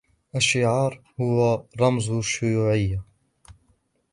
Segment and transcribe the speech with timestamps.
[0.37, 2.99] الشعار ☭ هو رمز الشيوعية.